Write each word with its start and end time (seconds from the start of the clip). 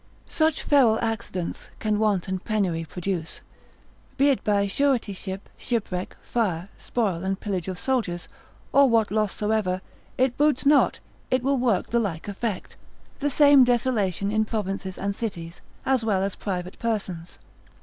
Such 0.29 0.63
feral 0.63 0.97
accidents 0.99 1.69
can 1.77 1.99
want 1.99 2.27
and 2.27 2.43
penury 2.43 2.85
produce. 2.85 3.41
Be 4.17 4.29
it 4.29 4.43
by 4.43 4.65
suretyship, 4.65 5.47
shipwreck, 5.59 6.17
fire, 6.23 6.69
spoil 6.79 7.23
and 7.23 7.39
pillage 7.39 7.67
of 7.67 7.77
soldiers, 7.77 8.27
or 8.73 8.89
what 8.89 9.11
loss 9.11 9.31
soever, 9.35 9.79
it 10.17 10.37
boots 10.37 10.65
not, 10.65 10.99
it 11.29 11.43
will 11.43 11.59
work 11.59 11.91
the 11.91 11.99
like 11.99 12.27
effect, 12.27 12.75
the 13.19 13.29
same 13.29 13.63
desolation 13.63 14.31
in 14.31 14.43
provinces 14.43 14.97
and 14.97 15.15
cities, 15.15 15.61
as 15.85 16.03
well 16.03 16.23
as 16.23 16.33
private 16.33 16.79
persons. 16.79 17.37